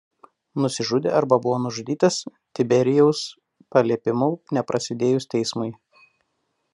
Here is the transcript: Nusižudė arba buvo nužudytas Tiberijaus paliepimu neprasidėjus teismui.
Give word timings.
Nusižudė 0.61 1.11
arba 1.17 1.37
buvo 1.43 1.59
nužudytas 1.65 2.17
Tiberijaus 2.59 3.21
paliepimu 3.77 4.31
neprasidėjus 4.59 5.29
teismui. 5.35 5.71